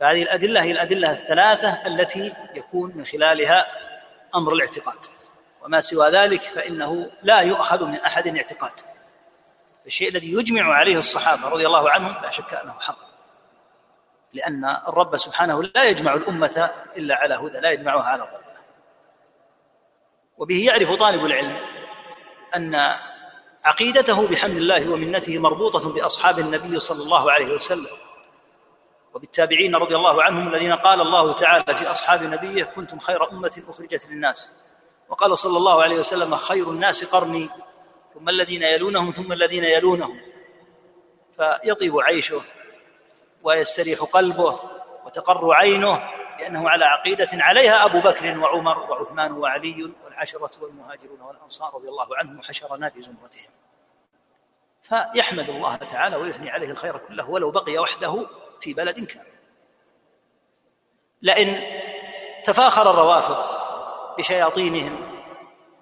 فهذه 0.00 0.22
الأدلة 0.22 0.62
هي 0.62 0.72
الأدلة 0.72 1.12
الثلاثة 1.12 1.86
التي 1.86 2.32
يكون 2.54 2.92
من 2.96 3.04
خلالها 3.04 3.66
أمر 4.34 4.52
الاعتقاد. 4.52 4.98
وما 5.62 5.80
سوى 5.80 6.08
ذلك 6.08 6.42
فإنه 6.42 7.10
لا 7.22 7.40
يؤخذ 7.40 7.86
من 7.86 8.00
أحد 8.00 8.36
اعتقاد 8.36 8.72
الشيء 9.86 10.08
الذي 10.08 10.32
يجمع 10.32 10.74
عليه 10.74 10.96
الصحابة 10.96 11.48
رضي 11.48 11.66
الله 11.66 11.90
عنهم 11.90 12.22
لا 12.22 12.30
شك 12.30 12.54
أنه 12.54 12.72
حق. 12.80 12.98
لأن 14.32 14.64
الرب 14.64 15.16
سبحانه 15.16 15.62
لا 15.62 15.84
يجمع 15.84 16.14
الأمة 16.14 16.70
إلا 16.96 17.14
على 17.14 17.34
هدى 17.34 17.58
لا 17.58 17.70
يجمعها 17.70 18.04
على 18.04 18.22
ضلالة. 18.22 18.60
وبه 20.38 20.64
يعرف 20.66 20.92
طالب 20.92 21.24
العلم 21.24 21.60
أن 22.56 22.74
عقيدته 23.64 24.28
بحمد 24.28 24.56
الله 24.56 24.90
ومنته 24.90 25.38
مربوطة 25.38 25.92
بأصحاب 25.92 26.38
النبي 26.38 26.80
صلى 26.80 27.02
الله 27.02 27.32
عليه 27.32 27.54
وسلم. 27.54 27.96
وبالتابعين 29.14 29.76
رضي 29.76 29.96
الله 29.96 30.22
عنهم 30.22 30.48
الذين 30.48 30.72
قال 30.72 31.00
الله 31.00 31.32
تعالى 31.32 31.74
في 31.74 31.86
أصحاب 31.86 32.22
نبيه 32.22 32.64
كنتم 32.64 32.98
خير 32.98 33.30
أمة 33.30 33.62
أخرجت 33.68 34.06
للناس. 34.10 34.50
وقال 35.08 35.38
صلى 35.38 35.56
الله 35.56 35.82
عليه 35.82 35.98
وسلم 35.98 36.36
خير 36.36 36.70
الناس 36.70 37.04
قرني 37.04 37.48
ثم 38.14 38.28
الذين 38.28 38.62
يلونهم 38.62 39.10
ثم 39.10 39.32
الذين 39.32 39.64
يلونهم. 39.64 40.20
فيطيب 41.36 42.00
عيشه 42.00 42.40
ويستريح 43.42 44.00
قلبه 44.00 44.60
وتقر 45.06 45.52
عينه 45.52 46.19
لأنه 46.40 46.70
على 46.70 46.84
عقيدة 46.84 47.28
عليها 47.32 47.84
أبو 47.84 48.00
بكر 48.00 48.38
وعمر 48.38 48.78
وعثمان 48.78 49.32
وعلي 49.32 49.92
والعشرة 50.04 50.50
والمهاجرون 50.60 51.20
والأنصار 51.20 51.74
رضي 51.74 51.88
الله 51.88 52.16
عنهم 52.16 52.38
وحشرنا 52.38 52.90
في 52.90 53.02
زمرتهم. 53.02 53.50
فيحمد 54.82 55.50
الله 55.50 55.76
تعالى 55.76 56.16
ويثني 56.16 56.50
عليه 56.50 56.70
الخير 56.70 56.98
كله 56.98 57.30
ولو 57.30 57.50
بقي 57.50 57.78
وحده 57.78 58.26
في 58.60 58.74
بلد 58.74 59.04
كامل. 59.04 59.26
لئن 61.22 61.60
تفاخر 62.44 62.90
الروافض 62.90 63.60
بشياطينهم 64.18 65.22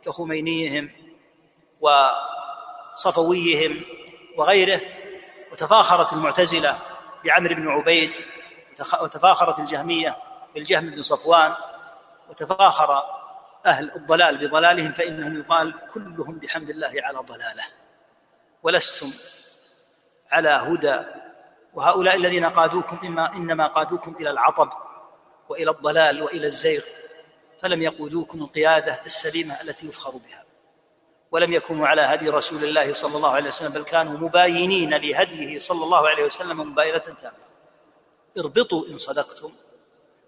كخمينيهم 0.05 0.91
وصفويهم 2.95 3.85
وغيره 4.37 4.81
وتفاخرت 5.53 6.13
المعتزلة 6.13 6.79
بعمرو 7.25 7.55
بن 7.55 7.69
عبيد 7.69 8.11
وتفاخرت 9.03 9.59
الجهمية 9.59 10.17
بالجهم 10.55 10.91
بن 10.91 11.03
صفوان 11.03 11.55
وتفاخر 12.31 13.03
أهل 13.67 13.91
الضلال 13.97 14.39
بضلالهم 14.39 14.93
فإنهم 14.93 15.39
يقال 15.39 15.75
كلهم 15.95 16.39
بحمد 16.39 16.71
الله 16.71 16.93
على 16.97 17.19
ضلاله 17.19 17.65
ولستم 18.63 19.13
على 20.31 20.49
هدى 20.49 21.01
وهؤلاء 21.75 22.17
الذين 22.17 22.45
قادوكم 22.45 22.99
إما 23.07 23.33
إنما 23.33 23.67
قادوكم 23.67 24.17
إلى 24.21 24.31
العطب 24.31 24.71
وإلى 25.49 25.71
الضلال 25.71 26.23
وإلى 26.23 26.47
الزيغ 26.47 26.83
فلم 27.63 27.83
يقودوكم 27.83 28.43
القيادة 28.43 29.01
السليمة 29.07 29.61
التي 29.61 29.87
يفخر 29.89 30.11
بها 30.11 30.45
ولم 31.31 31.53
يكونوا 31.53 31.87
على 31.87 32.03
هدي 32.03 32.29
رسول 32.29 32.65
الله 32.65 32.93
صلى 32.93 33.17
الله 33.17 33.31
عليه 33.31 33.49
وسلم 33.49 33.73
بل 33.73 33.85
كانوا 33.85 34.19
مباينين 34.19 34.95
لهديه 34.95 35.59
صلى 35.59 35.85
الله 35.85 36.09
عليه 36.09 36.25
وسلم 36.25 36.61
مباينة 36.61 36.99
تامة. 36.99 37.49
اربطوا 38.39 38.87
إن 38.89 38.99
صدقتم 38.99 39.53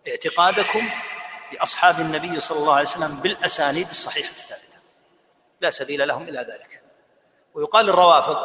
اعتقادكم 0.09 0.91
بأصحاب 1.53 2.01
النبي 2.01 2.41
صلى 2.41 2.59
الله 2.59 2.73
عليه 2.73 2.83
وسلم 2.83 3.21
بالأسانيد 3.21 3.89
الصحيحة 3.89 4.31
الثابتة. 4.31 4.79
لا 5.61 5.71
سبيل 5.71 6.09
لهم 6.09 6.23
إلى 6.23 6.39
ذلك. 6.39 6.83
ويقال 7.55 7.87
للروافض 7.87 8.37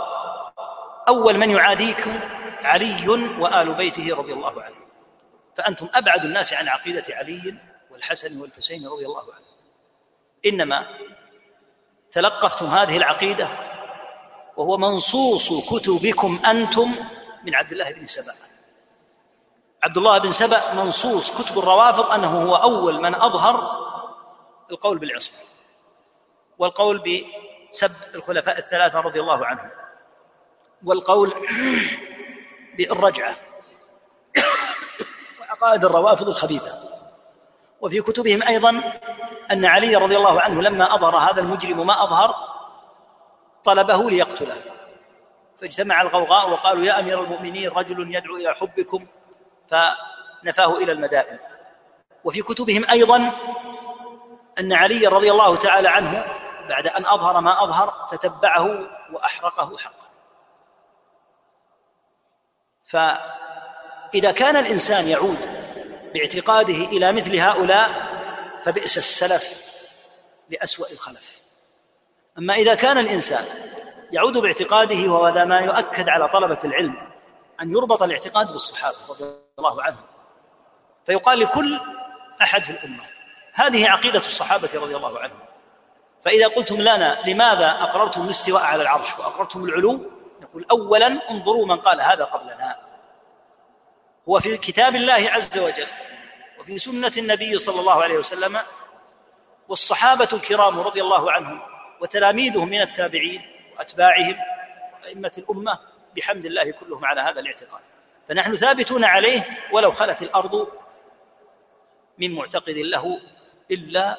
أول 1.08 1.38
من 1.38 1.52
يعاديكم 1.52 2.20
علي 2.64 3.08
وآل 3.40 3.74
بيته 3.74 4.16
رضي 4.16 4.34
الله 4.34 4.64
عنه. 4.64 4.76
فأنتم 5.58 5.90
أبعد 5.94 6.26
الناس 6.26 6.54
عن 6.54 6.68
عقيدة 6.68 7.16
علي 7.16 7.56
والحسن 7.92 8.42
والحسين 8.42 8.88
رضي 8.88 9.06
الله 9.06 9.34
عنه. 9.34 9.46
إنما 10.46 10.88
تلقفتم 12.12 12.66
هذه 12.66 12.98
العقيدة 12.98 13.48
وهو 14.58 14.78
منصوص 14.78 15.70
كتبكم 15.74 16.40
أنتم 16.46 16.96
من 17.44 17.56
عبد 17.56 17.72
الله 17.72 17.92
بن 17.92 18.08
سبأ. 18.08 18.34
عبد 19.86 19.98
الله 19.98 20.18
بن 20.18 20.32
سبأ 20.32 20.74
منصوص 20.74 21.42
كتب 21.42 21.60
الروافض 21.60 22.12
أنه 22.12 22.42
هو 22.42 22.56
أول 22.56 23.02
من 23.02 23.16
أظهر 23.16 23.86
القول 24.72 24.98
بالعصمة 24.98 25.38
والقول 26.58 26.98
بسب 26.98 27.92
الخلفاء 28.16 28.58
الثلاثة 28.58 29.00
رضي 29.00 29.20
الله 29.20 29.46
عنهم 29.46 29.70
والقول 30.84 31.34
بالرجعة 32.78 33.36
وعقائد 35.40 35.86
الروافض 35.86 36.30
الخبيثة 36.30 36.80
وفي 37.82 38.02
كتبهم 38.02 38.44
أيضا 38.44 38.82
أن 39.52 39.66
علي 39.66 39.96
رضي 39.96 40.18
الله 40.18 40.42
عنه 40.42 40.62
لما 40.62 40.96
أظهر 40.96 41.18
هذا 41.18 41.42
المجرم 41.42 41.88
ما 41.88 42.04
أظهر 42.04 42.36
طلبه 43.64 44.10
ليقتله 44.10 44.62
فاجتمع 45.62 46.02
الغوغاء 46.02 46.50
وقالوا 46.50 46.84
يا 46.84 47.00
أمير 47.00 47.24
المؤمنين 47.24 47.70
رجل 47.70 48.16
يدعو 48.16 48.36
إلى 48.36 48.54
حبكم 48.54 49.06
فنفاه 49.70 50.78
إلى 50.78 50.92
المدائن. 50.92 51.40
وفي 52.24 52.42
كتبهم 52.42 52.86
أيضا 52.90 53.32
أن 54.60 54.74
علي 54.74 55.08
رضي 55.08 55.32
الله 55.32 55.56
تعالى 55.56 55.90
عنه 55.90 56.26
بعد 56.70 56.88
أن 56.88 57.06
أظهر 57.06 57.42
ما 57.42 57.64
أظهر 57.64 58.08
تتبعه 58.10 58.80
وأحرقه 59.12 59.78
حقا. 59.78 60.10
فإذا 62.88 64.32
كان 64.32 64.56
الإنسان 64.56 65.08
يعود 65.08 65.50
باعتقاده 66.14 66.74
إلى 66.74 67.12
مثل 67.12 67.36
هؤلاء 67.36 67.90
فبئس 68.64 68.98
السلف 68.98 69.66
لأسوأ 70.50 70.92
الخلف. 70.92 71.40
أما 72.38 72.54
إذا 72.54 72.76
كان 72.76 72.98
الإنسان 72.98 73.46
يعود 74.12 74.38
باعتقاده 74.38 75.12
وهو 75.12 75.26
هذا 75.26 75.46
ما 75.46 75.60
يؤكد 75.60 76.10
على 76.10 76.28
طلبة 76.28 76.60
العلم 76.66 77.15
أن 77.62 77.72
يربط 77.72 78.04
الاعتقاد 78.04 78.52
بالصحابة 78.52 78.98
رضي 79.10 79.24
الله 79.60 79.84
عنهم. 79.84 80.04
فيقال 81.06 81.40
لكل 81.40 81.80
أحد 82.42 82.64
في 82.64 82.70
الأمة 82.70 83.04
هذه 83.54 83.90
عقيدة 83.90 84.20
الصحابة 84.20 84.70
رضي 84.74 84.96
الله 84.96 85.20
عنهم. 85.20 85.40
فإذا 86.26 86.48
قلتم 86.48 86.76
لنا 86.76 87.22
لماذا 87.26 87.72
أقررتم 87.72 88.22
الاستواء 88.26 88.64
على 88.64 88.82
العرش 88.82 89.20
وأقررتم 89.20 89.66
العلو 89.66 90.12
نقول 90.42 90.66
أولا 90.72 91.32
انظروا 91.32 91.66
من 91.66 91.78
قال 91.78 92.02
هذا 92.02 92.24
قبلنا. 92.24 92.76
هو 94.30 94.40
في 94.40 94.58
كتاب 94.58 94.96
الله 94.96 95.32
عز 95.32 95.58
وجل 95.58 95.88
وفي 96.60 96.78
سنة 96.78 97.12
النبي 97.18 97.58
صلى 97.58 97.80
الله 97.80 98.04
عليه 98.04 98.18
وسلم 98.18 98.60
والصحابة 99.68 100.30
الكرام 100.34 100.80
رضي 100.80 101.02
الله 101.02 101.32
عنهم 101.32 101.62
وتلاميذهم 102.02 102.70
من 102.70 102.82
التابعين 102.82 103.42
وأتباعهم 103.78 104.38
وأئمة 105.04 105.32
الأمة 105.38 105.80
بحمد 106.16 106.46
الله 106.46 106.72
كلهم 106.72 107.06
على 107.06 107.22
هذا 107.22 107.40
الاعتقاد. 107.40 107.82
فنحن 108.30 108.56
ثابتون 108.56 109.04
عليه 109.04 109.48
ولو 109.72 109.92
خلت 109.92 110.22
الأرض 110.22 110.68
من 112.18 112.36
معتقد 112.36 112.78
له 112.78 113.20
إلا 113.72 114.18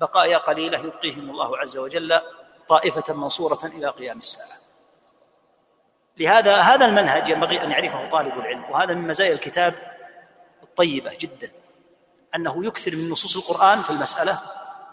بقايا 0.00 0.38
قليلة 0.38 0.78
يبقيهم 0.78 1.30
الله 1.30 1.58
عز 1.58 1.76
وجل 1.76 2.20
طائفة 2.68 3.14
منصورة 3.14 3.64
إلى 3.64 3.88
قيام 3.88 4.18
الساعة. 4.18 4.58
لهذا 6.16 6.56
هذا 6.56 6.86
المنهج 6.86 7.28
ينبغي 7.28 7.62
أن 7.62 7.70
يعرفه 7.70 8.08
طالب 8.10 8.38
العلم 8.38 8.64
وهذا 8.70 8.94
من 8.94 9.08
مزايا 9.08 9.32
الكتاب 9.32 9.74
الطيبة 10.62 11.16
جدا 11.20 11.50
أنه 12.34 12.66
يكثر 12.66 12.96
من 12.96 13.10
نصوص 13.10 13.36
القرآن 13.36 13.82
في 13.82 13.90
المسألة 13.90 14.40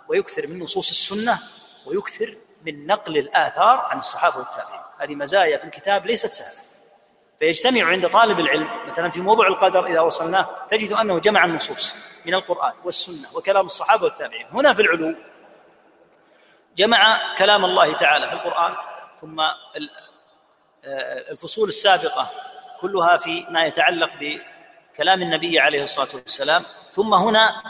ويكثر 0.08 0.48
من 0.48 0.60
نصوص 0.60 0.90
السنة 0.90 1.40
ويكثر 1.86 2.38
من 2.66 2.88
نقل 2.88 3.18
الآثار 3.18 3.78
عن 3.78 4.00
الصحابة 4.00 4.38
والتابعين. 4.38 4.81
هذه 5.02 5.16
مزايا 5.16 5.58
في 5.58 5.64
الكتاب 5.64 6.06
ليست 6.06 6.34
سهلة. 6.34 6.60
فيجتمع 7.40 7.84
عند 7.84 8.10
طالب 8.10 8.40
العلم 8.40 8.70
مثلا 8.88 9.12
في 9.12 9.22
موضوع 9.22 9.48
القدر 9.48 9.86
إذا 9.86 10.02
وصلناه 10.02 10.48
تجد 10.68 10.94
أنه 10.94 11.20
جمع 11.20 11.46
النصوص 11.46 11.96
من 12.26 12.34
القرآن 12.34 12.74
والسنة 12.84 13.38
وكلام 13.38 13.66
الصحابة 13.66 14.04
والتابعين. 14.04 14.46
هنا 14.52 14.74
في 14.74 14.82
العلو 14.82 15.16
جمع 16.76 17.20
كلام 17.38 17.66
الله 17.66 17.98
تعالى 17.98 18.28
في 18.28 18.34
القرآن 18.34 18.76
ثم 19.22 19.42
الفصول 21.32 21.68
السابقة 21.68 22.30
كلها 22.82 23.18
في 23.18 23.46
ما 23.50 23.66
يتعلق 23.66 24.10
بكلام 24.20 25.22
النبي 25.22 25.60
عليه 25.60 25.82
الصلاة 25.82 26.08
والسلام 26.14 26.64
ثم 26.92 27.14
هنا 27.14 27.64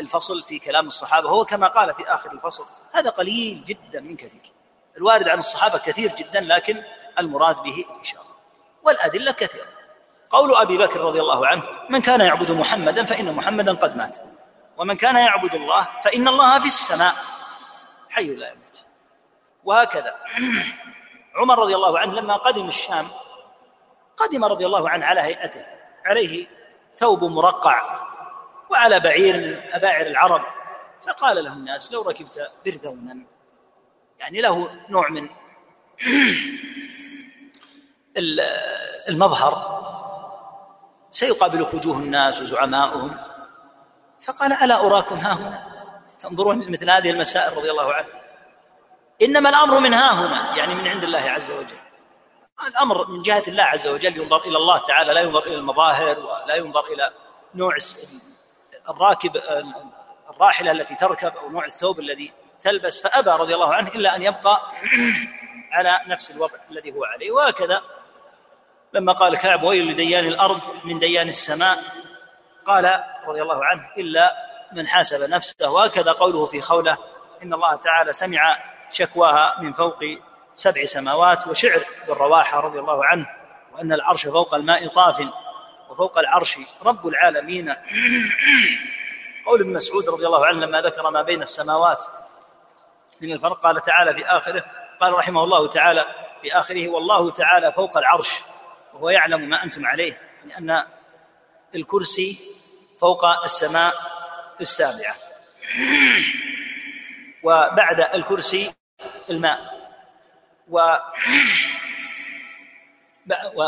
الفصل 0.00 0.42
في 0.42 0.58
كلام 0.58 0.86
الصحابة 0.86 1.28
هو 1.28 1.44
كما 1.44 1.68
قال 1.68 1.94
في 1.94 2.02
آخر 2.08 2.32
الفصل 2.32 2.64
هذا 2.92 3.10
قليل 3.10 3.64
جدا 3.64 4.00
من 4.00 4.16
كثير. 4.16 4.52
الوارد 4.98 5.28
عن 5.28 5.38
الصحابة 5.38 5.78
كثير 5.78 6.14
جدا 6.14 6.40
لكن 6.40 6.82
المراد 7.18 7.62
به 7.62 7.84
الإشارة 7.94 8.36
والأدلة 8.82 9.32
كثيرة. 9.32 9.66
قول 10.30 10.54
أبي 10.54 10.78
بكر 10.78 11.00
رضي 11.00 11.20
الله 11.20 11.46
عنه 11.46 11.62
من 11.90 12.00
كان 12.00 12.20
يعبد 12.20 12.50
محمدا 12.50 13.04
فإن 13.04 13.34
محمدا 13.34 13.72
قد 13.72 13.96
مات 13.96 14.16
ومن 14.76 14.96
كان 14.96 15.16
يعبد 15.16 15.54
الله 15.54 15.88
فإن 16.04 16.28
الله 16.28 16.58
في 16.58 16.66
السماء 16.66 17.12
حي 18.10 18.34
لا 18.34 18.48
يموت. 18.48 18.84
وهكذا. 19.64 20.16
عمر 21.38 21.58
رضي 21.58 21.74
الله 21.74 21.98
عنه 21.98 22.12
لما 22.12 22.36
قدم 22.36 22.68
الشام 22.68 23.08
قدم 24.16 24.44
رضي 24.44 24.66
الله 24.66 24.90
عنه 24.90 25.06
على 25.06 25.20
هيئته. 25.20 25.66
عليه 26.04 26.46
ثوب 26.94 27.24
مرقع 27.24 28.00
وعلى 28.70 29.00
بعير 29.00 29.36
من 29.36 29.72
أباعر 29.72 30.06
العرب. 30.06 30.42
فقال 31.06 31.44
له 31.44 31.52
الناس 31.52 31.92
لو 31.92 32.02
ركبت 32.02 32.50
برذونا 32.66 33.37
يعني 34.18 34.40
له 34.40 34.70
نوع 34.88 35.08
من 35.08 35.28
المظهر. 39.08 39.78
سيقابلك 41.10 41.74
وجوه 41.74 41.96
الناس 41.96 42.42
وزعماؤهم. 42.42 43.16
فقال 44.22 44.52
ألا 44.52 44.86
أراكم 44.86 45.16
ها 45.16 45.32
هنا 45.32 45.68
تنظرون 46.20 46.70
مثل 46.70 46.90
هذه 46.90 47.10
المسائل 47.10 47.56
رضي 47.56 47.70
الله 47.70 47.94
عنه. 47.94 48.08
إنما 49.22 49.48
الأمر 49.48 49.80
من 49.80 49.94
ها 49.94 50.12
هنا 50.12 50.56
يعني 50.56 50.74
من 50.74 50.88
عند 50.88 51.04
الله 51.04 51.20
عز 51.20 51.50
وجل. 51.50 51.78
الأمر 52.66 53.06
من 53.06 53.22
جهة 53.22 53.42
الله 53.48 53.62
عز 53.62 53.86
وجل. 53.86 54.16
ينظر 54.16 54.40
إلى 54.40 54.56
الله 54.56 54.78
تعالى 54.78 55.12
لا 55.12 55.20
ينظر 55.20 55.42
إلى 55.42 55.54
المظاهر 55.54 56.18
ولا 56.18 56.54
ينظر 56.54 56.84
إلى 56.84 57.12
نوع 57.54 57.76
الراكب 58.88 59.36
الراحلة 60.30 60.70
التي 60.70 60.94
تركب 60.94 61.36
أو 61.36 61.50
نوع 61.50 61.64
الثوب 61.64 62.00
الذي 62.00 62.32
تلبس 62.62 63.00
فأبى 63.00 63.30
رضي 63.30 63.54
الله 63.54 63.74
عنه 63.74 63.88
إلا 63.88 64.16
أن 64.16 64.22
يبقى 64.22 64.62
على 65.72 66.00
نفس 66.06 66.30
الوضع 66.30 66.56
الذي 66.70 66.92
هو 66.92 67.04
عليه. 67.04 67.30
وهكذا 67.30 67.82
لما 68.92 69.12
قال 69.12 69.36
كعب 69.36 69.62
ويل 69.62 69.90
لديان 69.90 70.26
الأرض 70.26 70.60
من 70.84 70.98
ديان 70.98 71.28
السماء 71.28 71.78
قال 72.66 73.04
رضي 73.26 73.42
الله 73.42 73.64
عنه 73.64 73.88
إلا 73.98 74.32
من 74.72 74.88
حاسب 74.88 75.30
نفسه. 75.30 75.70
وهكذا 75.70 76.12
قوله 76.12 76.46
في 76.46 76.60
خوله 76.60 76.98
إن 77.42 77.54
الله 77.54 77.74
تعالى 77.74 78.12
سمع 78.12 78.56
شكواها 78.90 79.60
من 79.60 79.72
فوق 79.72 79.98
سبع 80.54 80.84
سماوات 80.84 81.46
وشعر 81.46 81.80
بالرواحة 82.08 82.60
رضي 82.60 82.78
الله 82.78 83.04
عنه 83.04 83.26
وأن 83.74 83.92
العرش 83.92 84.26
فوق 84.26 84.54
الماء 84.54 84.88
طاف 84.88 85.28
وفوق 85.90 86.18
العرش 86.18 86.58
رب 86.84 87.08
العالمين. 87.08 87.74
قول 89.46 89.60
ابن 89.60 89.72
مسعود 89.72 90.08
رضي 90.08 90.26
الله 90.26 90.46
عنه 90.46 90.66
لما 90.66 90.80
ذكر 90.80 91.10
ما 91.10 91.22
بين 91.22 91.42
السماوات 91.42 92.04
من 93.22 93.32
الفرق 93.32 93.60
قال 93.60 93.82
تعالى 93.82 94.14
في 94.14 94.26
آخره 94.26 94.64
قال 95.00 95.12
رحمه 95.12 95.44
الله 95.44 95.68
تعالى 95.68 96.04
في 96.42 96.52
آخره 96.52 96.88
والله 96.88 97.30
تعالى 97.30 97.72
فوق 97.72 97.98
العرش 97.98 98.40
وهو 98.94 99.10
يعلم 99.10 99.48
ما 99.48 99.64
أنتم 99.64 99.86
عليه. 99.86 100.20
لأن 100.44 100.84
الكرسي 101.74 102.38
فوق 103.00 103.24
السماء 103.44 103.94
السابعة. 104.60 105.14
وبعد 107.42 108.00
الكرسي 108.14 108.74
الماء. 109.30 109.78
و 110.68 110.96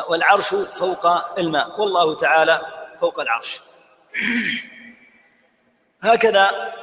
والعرش 0.08 0.54
فوق 0.54 1.06
الماء. 1.38 1.80
والله 1.80 2.16
تعالى 2.18 2.86
فوق 3.00 3.20
العرش. 3.20 3.60
هكذا 6.02 6.74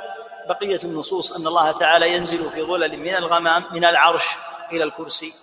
بقية 0.48 0.80
النصوص 0.84 1.32
أن 1.40 1.48
الله 1.48 1.72
تعالى 1.72 2.14
ينزل 2.14 2.50
في 2.50 2.62
ظلل 2.62 2.98
من 2.98 3.16
الغمام 3.16 3.74
من 3.74 3.86
العرش 3.86 4.26
إلى 4.72 4.84
الكرسي. 4.84 5.34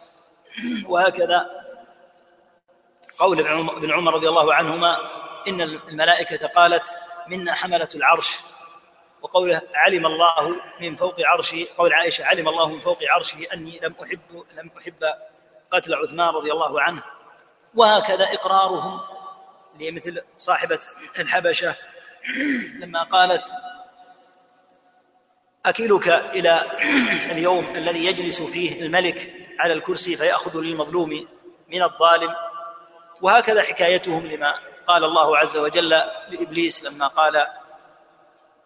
وهكذا 0.89 1.47
قول 3.19 3.41
ابن 3.77 3.93
عمر 3.93 4.15
رضي 4.15 4.29
الله 4.29 4.55
عنهما 4.55 4.97
إن 5.49 5.61
الملائكة 5.61 6.47
قالت 6.47 6.97
منا 7.29 7.55
حملة 7.55 7.89
العرش. 7.95 8.41
وقوله 9.23 9.63
علم 9.75 10.07
الله 10.07 10.57
من 10.81 10.97
فوق 10.97 11.15
عرشه 11.19 11.67
قول 11.79 11.93
عائشة 11.93 12.25
علم 12.25 12.49
الله 12.49 12.69
من 12.69 12.79
فوق 12.79 12.99
عرشه 13.11 13.39
أني 13.53 13.81
لم 13.83 13.95
أحب 14.03 14.45
لم 14.57 14.71
أحب 14.79 15.05
قتل 15.71 15.95
عثمان 15.95 16.29
رضي 16.29 16.53
الله 16.53 16.81
عنه. 16.81 17.03
وهكذا 17.75 18.25
إقرارهم 18.25 19.01
لمثل 19.81 20.23
صاحبة 20.37 20.81
الحبشة 21.19 21.75
لما 22.79 23.03
قالت 23.03 23.53
أكلك 25.67 26.09
إلى 26.09 26.63
اليوم 27.31 27.77
الذي 27.77 28.05
يجلس 28.07 28.43
فيه 28.43 28.83
الملك 28.83 29.33
على 29.59 29.73
الكرسي 29.73 30.17
فيأخذ 30.17 30.61
للمظلوم 30.61 31.29
من 31.69 31.83
الظالم. 31.83 32.35
وهكذا 33.23 33.63
حكايتهم 33.63 34.27
لما 34.27 34.55
قال 34.87 35.05
الله 35.05 35.39
عز 35.39 35.57
وجل 35.57 35.89
لإبليس 36.29 36.85
لما 36.85 37.07
قال 37.07 37.47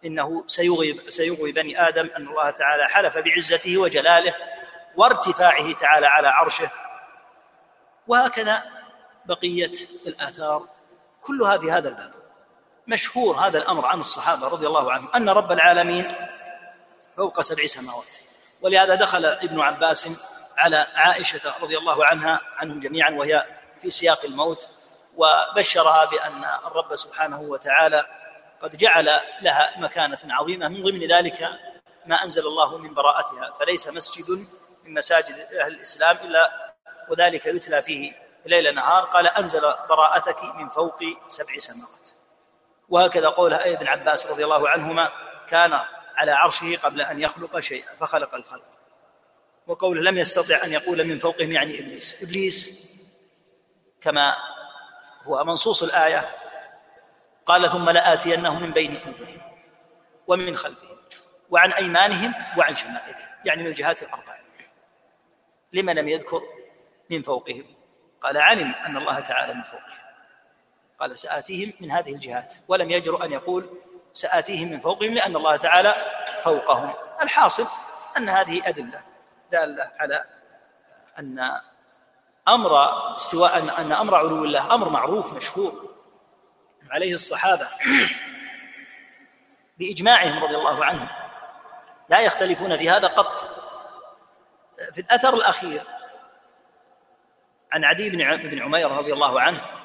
إنه 0.05 0.43
سيغوي, 0.47 0.93
سيغوي 1.09 1.51
بني 1.51 1.87
آدم 1.87 2.09
أن 2.17 2.27
الله 2.27 2.49
تعالى 2.49 2.87
حلف 2.89 3.17
بعزته 3.17 3.77
وجلاله 3.77 4.33
وارتفاعه 4.95 5.73
تعالى 5.73 6.07
على 6.07 6.27
عرشه. 6.27 6.69
وهكذا 8.07 8.63
بقية 9.25 9.71
الآثار 10.07 10.67
كلها 11.21 11.57
في 11.57 11.71
هذا 11.71 11.89
الباب. 11.89 12.13
مشهور 12.87 13.35
هذا 13.35 13.57
الأمر 13.57 13.85
عن 13.85 13.99
الصحابة 13.99 14.47
رضي 14.47 14.67
الله 14.67 14.91
عنهم 14.91 15.09
أن 15.15 15.29
رب 15.29 15.51
العالمين 15.51 16.05
فوق 17.19 17.41
سبع 17.41 17.65
سماوات. 17.65 18.17
ولهذا 18.61 18.95
دخل 18.95 19.25
ابن 19.25 19.59
عباس 19.61 20.09
على 20.57 20.87
عائشة 20.95 21.53
رضي 21.61 21.77
الله 21.77 22.05
عنها 22.05 22.41
عنهم 22.57 22.79
جميعا 22.79 23.11
وهي 23.11 23.45
في 23.81 23.89
سياق 23.89 24.25
الموت 24.25 24.67
وبشرها 25.15 26.05
بأن 26.05 26.43
الرب 26.43 26.95
سبحانه 26.95 27.41
وتعالى 27.41 28.05
قد 28.59 28.77
جعل 28.77 29.21
لها 29.41 29.79
مكانة 29.79 30.17
عظيمة 30.23 30.67
من 30.67 30.83
ضمن 30.83 31.11
ذلك 31.11 31.49
ما 32.05 32.23
أنزل 32.23 32.47
الله 32.47 32.77
من 32.77 32.93
براءتها. 32.93 33.53
فليس 33.59 33.87
مسجد 33.87 34.29
من 34.85 34.93
مساجد 34.93 35.35
أهل 35.61 35.73
الإسلام 35.73 36.17
إلا 36.23 36.73
وذلك 37.09 37.45
يتلى 37.45 37.81
فيه 37.81 38.13
ليل 38.45 38.75
نهار. 38.75 39.05
قال 39.05 39.27
أنزل 39.27 39.61
براءتك 39.89 40.43
من 40.43 40.69
فوق 40.69 40.99
سبع 41.27 41.57
سماوات. 41.57 42.09
وهكذا 42.89 43.29
قولها 43.29 43.63
أي 43.63 43.73
ابن 43.73 43.87
عباس 43.87 44.27
رضي 44.27 44.43
الله 44.43 44.69
عنهما 44.69 45.11
كان 45.47 45.79
على 46.19 46.31
عرشه 46.31 46.75
قبل 46.83 47.01
أن 47.01 47.21
يخلق 47.21 47.59
شيئا 47.59 47.95
فخلق 47.95 48.35
الخلق. 48.35 48.79
وقوله 49.67 50.01
لم 50.01 50.17
يستطع 50.17 50.63
أن 50.63 50.71
يقول 50.71 51.03
من 51.03 51.19
فوقهم 51.19 51.51
يعني 51.51 51.79
إبليس. 51.79 52.23
إبليس 52.23 52.89
كما 54.01 54.35
هو 55.23 55.43
منصوص 55.43 55.83
الآية 55.83 56.29
قال 57.45 57.69
ثم 57.69 57.89
لآتينهم 57.89 58.61
من 58.63 58.71
بين 58.71 58.95
أيديهم 58.95 59.41
ومن 60.27 60.55
خلفهم 60.55 60.97
وعن 61.49 61.73
أيمانهم 61.73 62.33
وعن 62.57 62.75
شمائلهم. 62.75 63.29
يعني 63.45 63.63
من 63.63 63.67
الجهات 63.67 64.03
الأربع. 64.03 64.39
لما 65.73 65.91
لم 65.91 66.07
يذكر؟ 66.07 66.41
من 67.09 67.21
فوقهم. 67.21 67.75
قال 68.21 68.37
علم 68.37 68.75
أن 68.75 68.97
الله 68.97 69.19
تعالى 69.19 69.53
من 69.53 69.63
فوقهم. 69.63 69.99
قال 70.99 71.17
سآتيهم 71.17 71.73
من 71.79 71.91
هذه 71.91 72.13
الجهات. 72.13 72.55
ولم 72.67 72.91
يجرؤ 72.91 73.23
أن 73.23 73.31
يقول 73.31 73.69
سآتيهم 74.13 74.71
من 74.71 74.79
فوقهم 74.79 75.13
لأن 75.13 75.35
الله 75.35 75.55
تعالى 75.55 75.95
فوقهم. 76.43 76.93
الحاصل 77.23 77.67
أن 78.17 78.29
هذه 78.29 78.69
أدلة 78.69 79.01
دالة 79.51 79.91
على 79.99 80.23
أن 81.19 81.51
أمر 82.47 82.71
استواء 83.15 83.81
أن 83.81 83.91
أمر 83.91 84.15
علو 84.15 84.45
الله 84.45 84.73
أمر 84.73 84.89
معروف 84.89 85.33
مشهور. 85.33 85.89
عليه 86.89 87.13
الصحابة 87.13 87.67
بإجماعهم 89.77 90.43
رضي 90.43 90.55
الله 90.55 90.85
عنهم. 90.85 91.09
لا 92.09 92.19
يختلفون 92.19 92.77
في 92.77 92.89
هذا 92.89 93.07
قط. 93.07 93.59
في 94.93 95.01
الأثر 95.01 95.33
الأخير 95.33 95.81
عن 97.71 97.85
عدي 97.85 98.09
بن 98.09 98.61
عمير 98.61 98.91
رضي 98.91 99.13
الله 99.13 99.41
عنه 99.41 99.78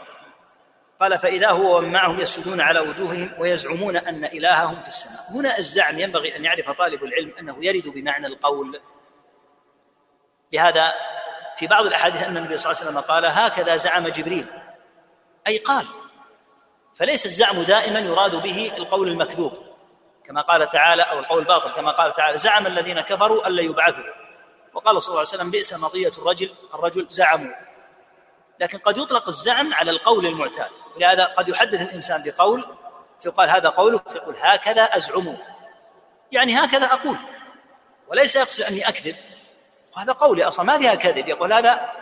قال 1.00 1.18
فإذا 1.18 1.50
هو 1.50 1.78
ومن 1.78 1.92
معهم 1.92 2.20
يسجدون 2.20 2.60
على 2.60 2.80
وجوههم 2.80 3.30
ويزعمون 3.38 3.96
أن 3.96 4.24
إلههم 4.24 4.80
في 4.82 4.88
السماء. 4.88 5.30
هنا 5.30 5.58
الزعم 5.58 5.98
ينبغي 5.98 6.36
أن 6.36 6.44
يعرف 6.44 6.70
طالب 6.70 7.04
العلم 7.04 7.32
أنه 7.40 7.64
يرد 7.64 7.88
بمعنى 7.88 8.26
القول. 8.26 8.80
لهذا 10.52 10.92
في 11.56 11.66
بعض 11.66 11.86
الأحاديث 11.86 12.22
أن 12.22 12.36
النبي 12.36 12.58
صلى 12.58 12.72
الله 12.72 12.82
عليه 12.82 12.90
وسلم 12.90 13.00
قال 13.00 13.26
هكذا 13.26 13.76
زعم 13.76 14.08
جبريل. 14.08 14.46
أي 15.46 15.58
قال 15.58 15.86
فليس 16.94 17.26
الزعم 17.26 17.62
دائما 17.62 18.00
يراد 18.00 18.42
به 18.42 18.72
القول 18.76 19.08
المكذوب 19.08 19.52
كما 20.24 20.40
قال 20.40 20.68
تعالى 20.68 21.02
أو 21.02 21.18
القول 21.18 21.38
الباطل 21.38 21.70
كما 21.70 21.92
قال 21.92 22.12
تعالى 22.12 22.38
زعم 22.38 22.66
الذين 22.66 23.00
كفروا 23.00 23.46
أن 23.46 23.52
لا 23.52 23.62
يبعثوا. 23.62 24.04
وقال 24.74 25.02
صلى 25.02 25.08
الله 25.08 25.18
عليه 25.18 25.28
وسلم 25.28 25.50
بئس 25.50 25.74
مطية 25.74 26.12
الرجل 26.18 26.50
الرجل 26.74 27.06
زعموا. 27.10 27.54
لكن 28.60 28.78
قد 28.78 28.98
يطلق 28.98 29.26
الزعم 29.26 29.74
على 29.74 29.90
القول 29.90 30.26
المعتاد. 30.26 30.70
ولهذا 30.96 31.24
قد 31.24 31.48
يحدث 31.48 31.82
الإنسان 31.82 32.22
بقول 32.22 32.64
فيقال 33.20 33.50
هذا 33.50 33.68
قولك 33.68 34.14
يقول 34.14 34.36
هكذا 34.40 34.82
أزعم. 34.82 35.36
يعني 36.32 36.58
هكذا 36.58 36.86
أقول. 36.86 37.16
وليس 38.08 38.36
يقصد 38.36 38.62
أني 38.62 38.88
أكذب. 38.88 39.16
وهذا 39.96 40.12
قولي 40.12 40.44
أصلا 40.44 40.66
ما 40.66 40.78
فيها 40.78 40.94
كذب. 40.94 41.28
يقول 41.28 41.52
هذا 41.52 41.92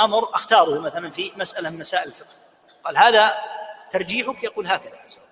أمر 0.00 0.34
أختاره 0.34 0.80
مثلا 0.80 1.10
في 1.10 1.32
مسألة 1.36 1.70
من 1.70 1.78
مسائل 1.78 2.08
الفقه. 2.08 2.34
قال 2.84 2.98
هذا 2.98 3.34
ترجيحك 3.90 4.44
يقول 4.44 4.66
هكذا 4.66 5.06
أزعم. 5.06 5.24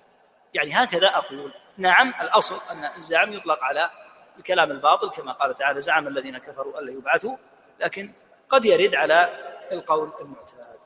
يعني 0.55 0.73
هكذا 0.73 1.09
أقول. 1.09 1.53
نعم 1.79 2.15
الأصل 2.21 2.61
أن 2.73 2.85
الزعم 2.97 3.33
يطلق 3.33 3.65
على 3.65 3.91
الكلام 4.39 4.71
الباطل 4.71 5.11
كما 5.11 5.33
قال 5.33 5.55
تعالى 5.55 5.81
زعم 5.81 6.09
الذين 6.09 6.39
كفروا 6.39 6.81
ألا 6.81 6.93
يبعثوا 6.93 7.37
لكن 7.81 8.13
قد 8.49 8.65
يرد 8.65 8.95
على 8.95 9.48
القول 9.73 10.13
المعتاد 10.21 10.79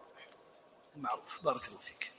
المعروف. 0.97 1.45
بارك 1.45 1.69
الله 1.69 1.79
فيك. 1.79 2.13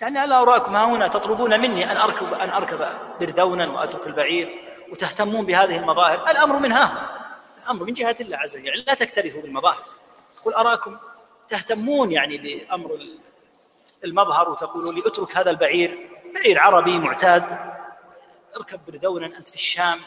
يعني 0.00 0.24
ألا 0.24 0.42
أراكم 0.42 0.76
ها 0.76 0.84
هنا 0.84 1.08
تطلبون 1.08 1.60
مني 1.60 1.92
أن 1.92 1.96
أركب 1.96 2.34
أن 2.34 2.50
أركب 2.50 2.98
بردونا 3.20 3.70
وأترك 3.72 4.06
البعير 4.06 4.76
وتهتمون 4.92 5.46
بهذه 5.46 5.76
المظاهر. 5.76 6.30
الأمر 6.30 6.58
من 6.58 6.72
ها 6.72 7.16
الأمر 7.62 7.84
من 7.84 7.94
جهة 7.94 8.16
الله 8.20 8.36
عز 8.36 8.56
وجل. 8.56 8.84
لا 8.86 8.94
تكترثوا 8.94 9.42
بالمظاهر. 9.42 9.84
تقول 10.36 10.54
أراكم 10.54 10.98
تهتمون 11.48 12.12
يعني 12.12 12.38
بأمر 12.38 12.98
المظهر 14.04 14.50
وتقولوا 14.50 14.92
لي 14.92 15.00
اترك 15.06 15.36
هذا 15.36 15.50
البعير. 15.50 16.10
بعير 16.34 16.58
عربي 16.58 16.98
معتاد. 16.98 17.44
اركب 18.56 18.80
بردونا 18.86 19.26
أنت 19.26 19.48
في 19.48 19.54
الشام. 19.54 20.00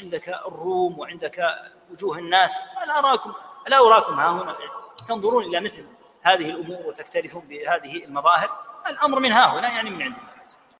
عندك 0.00 0.28
الروم 0.28 0.98
وعندك 0.98 1.44
وجوه 1.90 2.18
الناس. 2.18 2.60
ألا 2.84 2.98
أراكم 2.98 3.32
ألا 3.66 3.86
أراكم 3.86 4.12
ها 4.20 4.30
هنا. 4.30 4.56
تنظرون 5.08 5.44
إلى 5.44 5.60
مثل 5.60 5.86
هذه 6.22 6.50
الأمور 6.50 6.86
وتكترثون 6.86 7.42
بهذه 7.42 8.04
المظاهر. 8.04 8.50
الأمر 8.90 9.18
من 9.18 9.32
ها 9.32 9.58
هنا 9.58 9.68
يعني 9.68 9.90
من 9.90 10.02
عند 10.02 10.16
الله 10.16 10.33